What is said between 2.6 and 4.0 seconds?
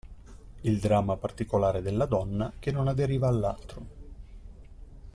non aderiva all'altro.